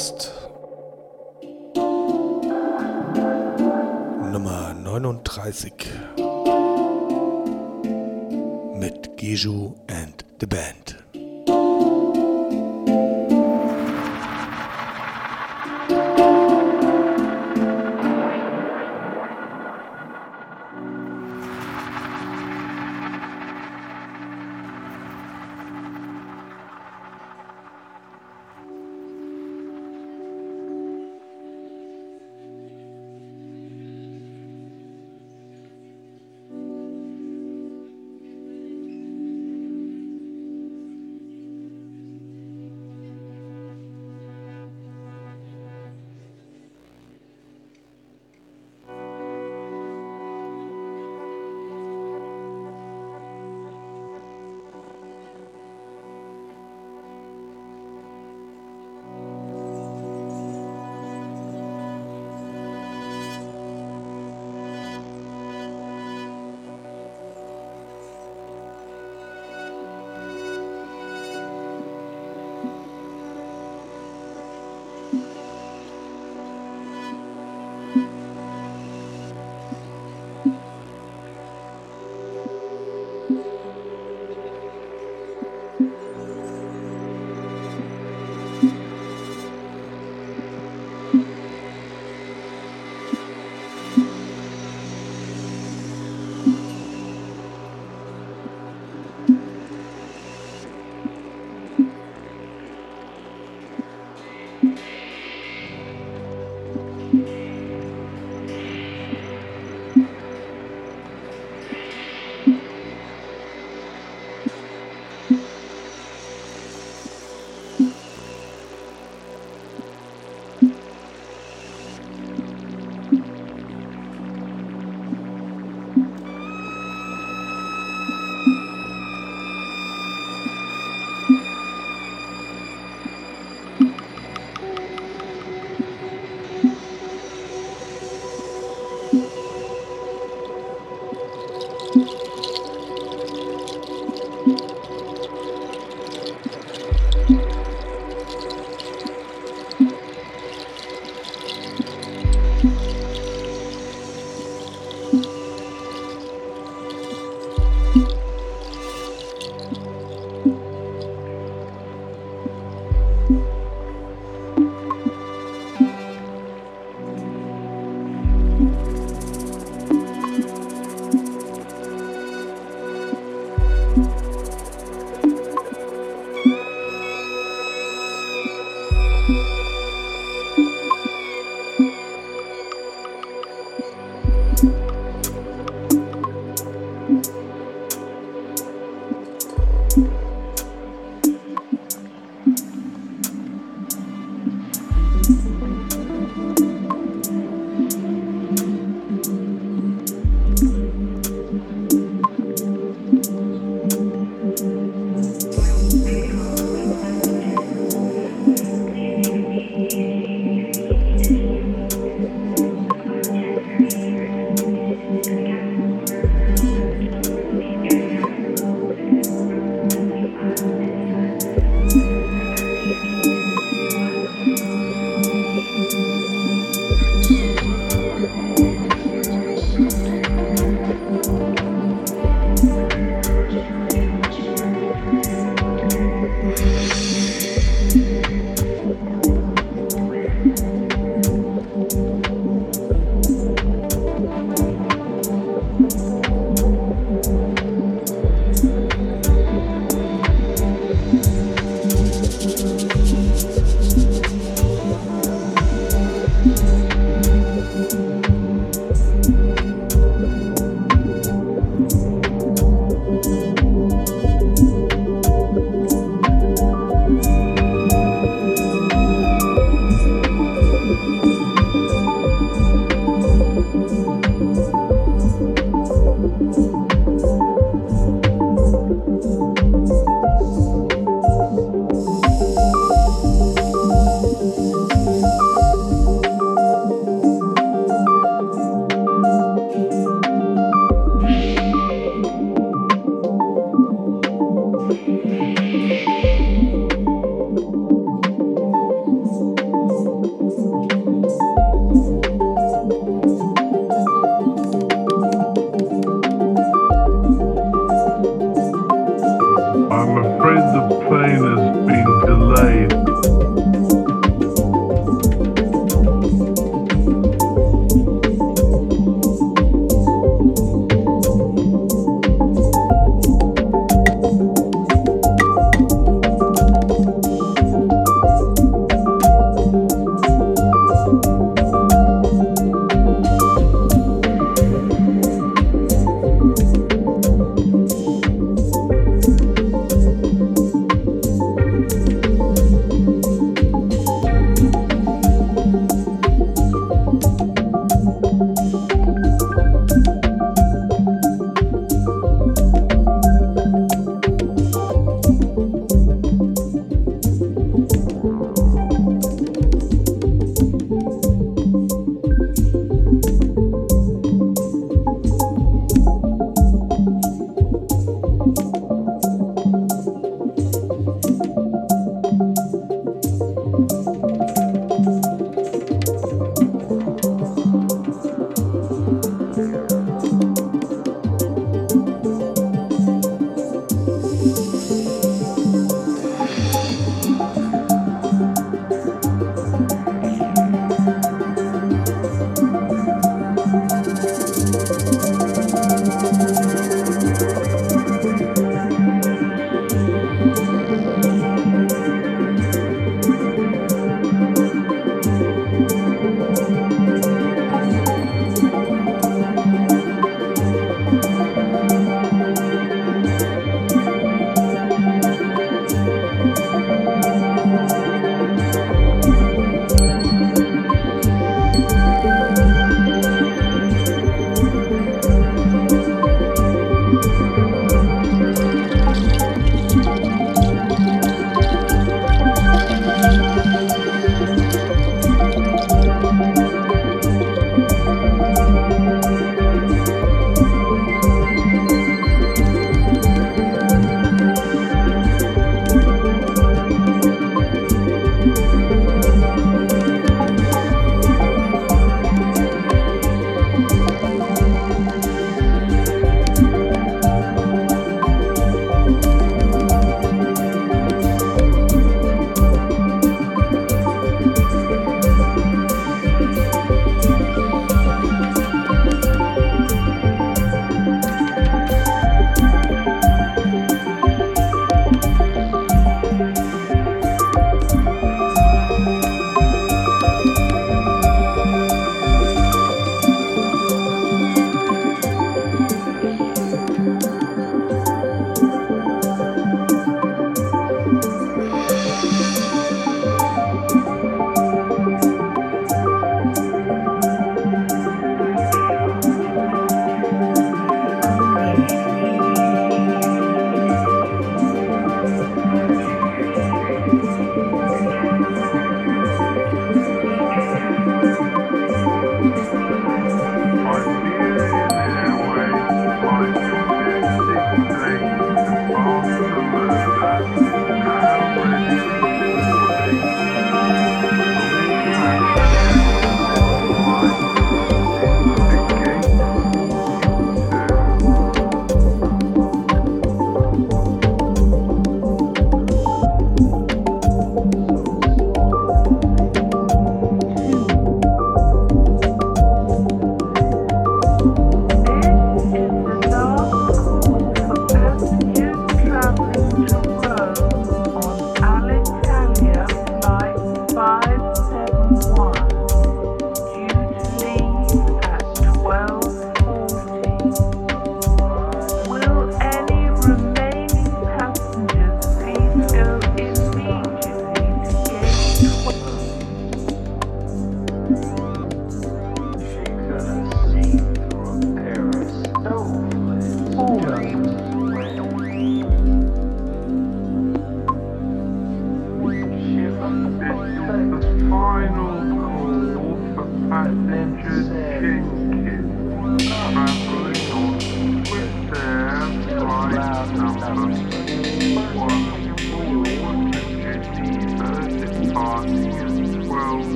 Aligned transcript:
Podcast 0.00 0.32
Nummer 4.32 4.74
39 4.74 5.92
mit 8.78 9.10
Giju 9.18 9.74
and 9.88 10.24
the 10.38 10.46
Band. 10.46 10.89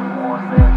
somos 0.00 0.40
de 0.50 0.69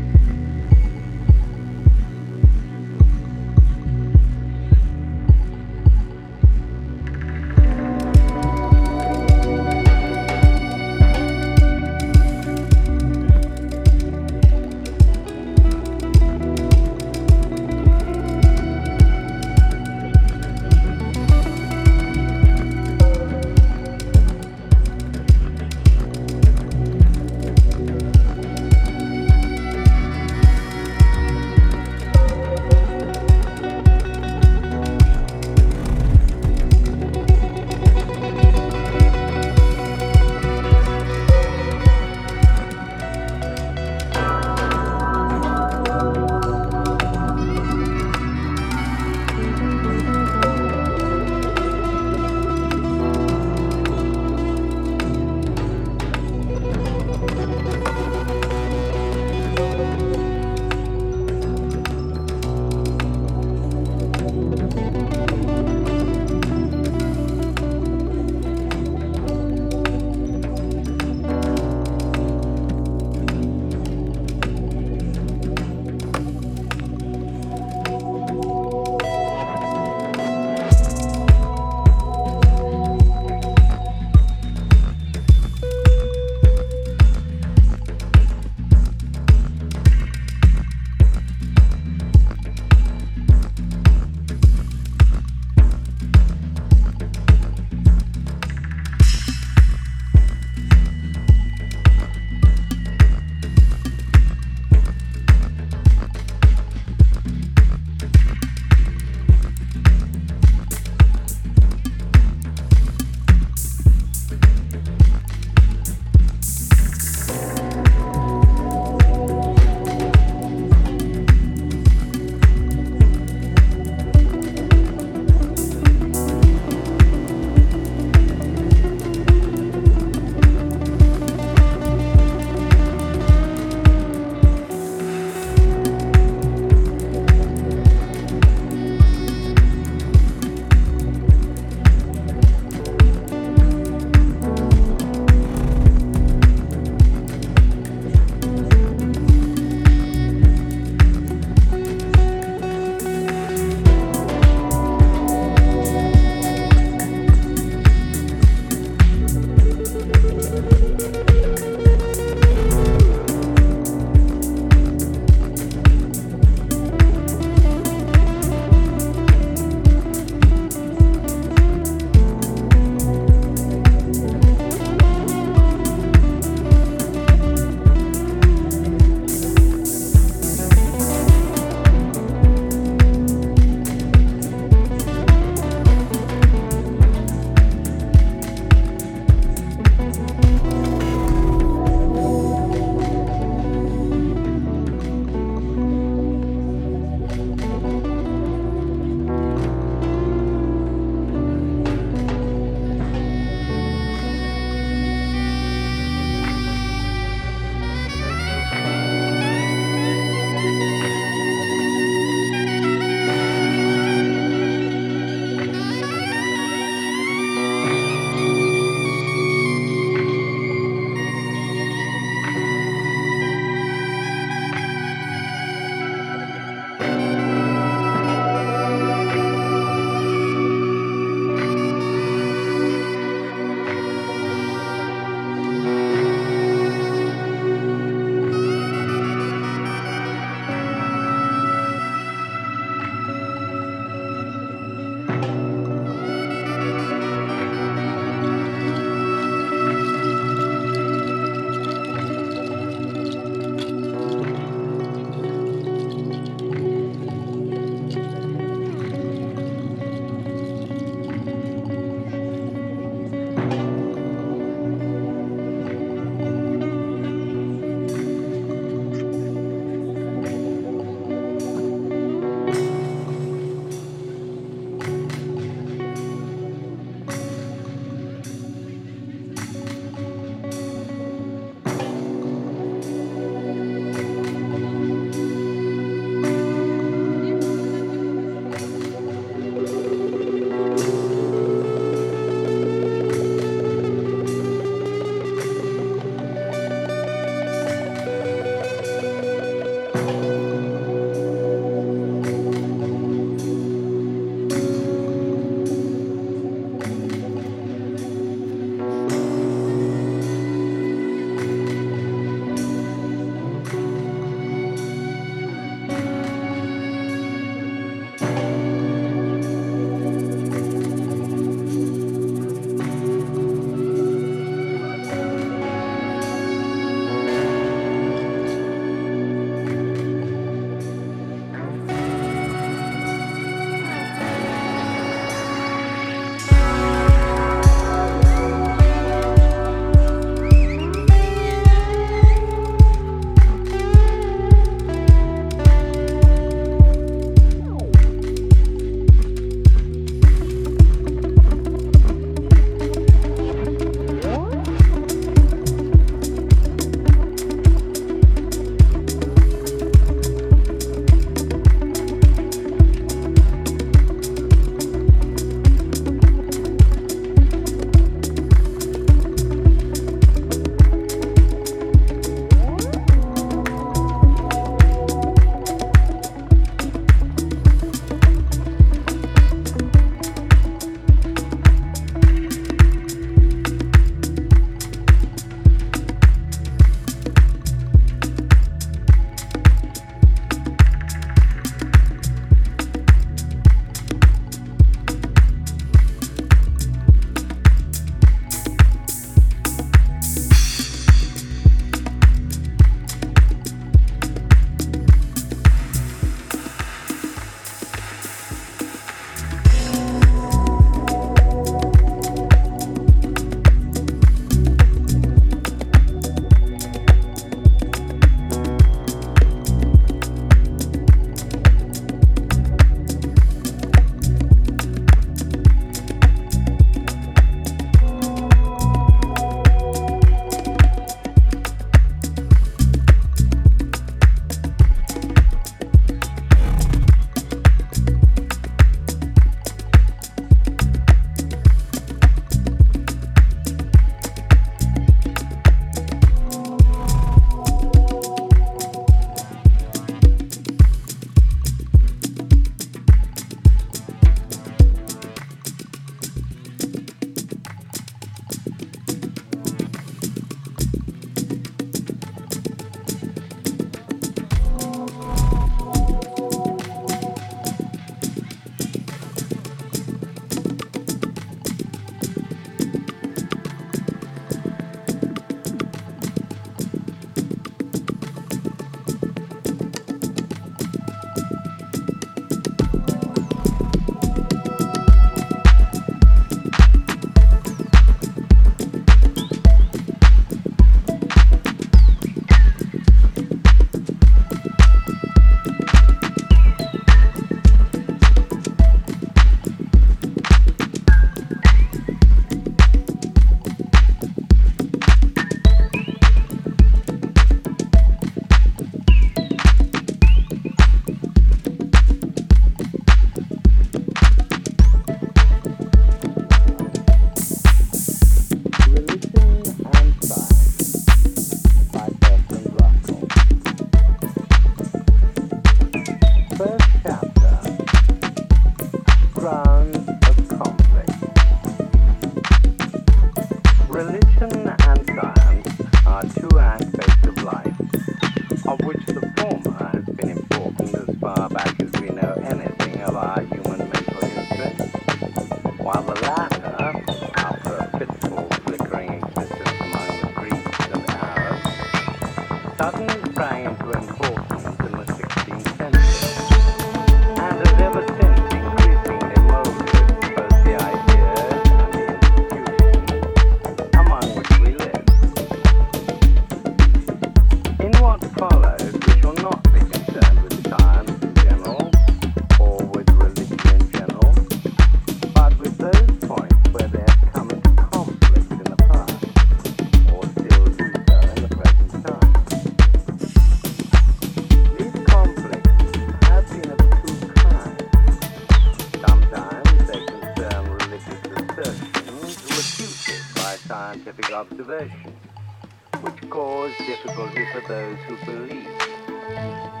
Which 595.09 596.49
cause 596.49 596.91
difficulty 596.99 597.65
for 597.71 597.81
those 597.87 598.17
who 598.27 598.35
believe. 598.45 600.00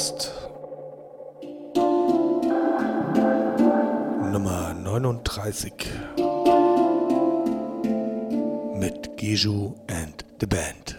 Podcast 0.00 0.32
Nummer 4.32 4.74
39 4.74 5.92
mit 8.78 9.10
Giju 9.18 9.74
and 9.88 10.24
the 10.38 10.46
Band. 10.46 10.89